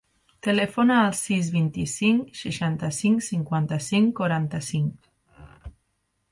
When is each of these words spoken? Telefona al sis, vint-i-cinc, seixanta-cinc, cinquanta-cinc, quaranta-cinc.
Telefona 0.45 0.95
al 1.01 1.11
sis, 1.19 1.51
vint-i-cinc, 1.57 2.33
seixanta-cinc, 2.41 3.23
cinquanta-cinc, 3.29 4.17
quaranta-cinc. 4.21 5.73